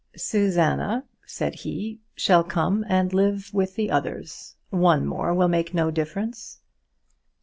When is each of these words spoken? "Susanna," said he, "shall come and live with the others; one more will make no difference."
"Susanna," 0.17 1.03
said 1.27 1.53
he, 1.53 1.99
"shall 2.15 2.43
come 2.43 2.83
and 2.89 3.13
live 3.13 3.51
with 3.53 3.75
the 3.75 3.91
others; 3.91 4.55
one 4.71 5.05
more 5.05 5.31
will 5.31 5.47
make 5.47 5.75
no 5.75 5.91
difference." 5.91 6.59